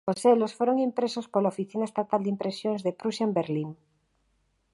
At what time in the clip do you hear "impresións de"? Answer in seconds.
2.35-2.95